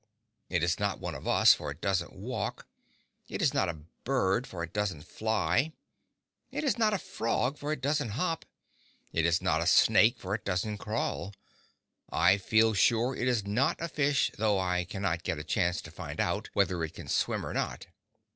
It 0.49 0.63
is 0.63 0.79
not 0.79 0.99
one 0.99 1.13
of 1.13 1.27
us, 1.27 1.53
for 1.53 1.69
it 1.69 1.79
doesn't 1.79 2.11
walk; 2.11 2.65
it 3.27 3.39
is 3.39 3.53
not 3.53 3.69
a 3.69 3.83
bird, 4.03 4.47
for 4.47 4.63
it 4.63 4.73
doesn't 4.73 5.03
fly; 5.05 5.73
it 6.49 6.63
is 6.63 6.75
not 6.75 6.91
a 6.95 6.97
frog, 6.97 7.55
for 7.59 7.71
it 7.71 7.81
doesn't 7.81 8.13
hop; 8.17 8.43
it 9.13 9.27
is 9.27 9.43
not 9.43 9.61
a 9.61 9.67
snake, 9.67 10.17
for 10.17 10.33
it 10.33 10.43
doesn't 10.43 10.79
crawl; 10.79 11.35
I 12.11 12.39
feel 12.39 12.73
sure 12.73 13.15
it 13.15 13.27
is 13.27 13.45
not 13.45 13.79
a 13.79 13.87
fish, 13.87 14.31
though 14.39 14.57
I 14.57 14.85
cannot 14.85 15.21
get 15.21 15.37
a 15.37 15.43
chance 15.43 15.83
to 15.83 15.91
find 15.91 16.19
out 16.19 16.49
whether 16.53 16.83
it 16.83 16.95
can 16.95 17.07
swim 17.07 17.45
or 17.45 17.53
not. 17.53 17.85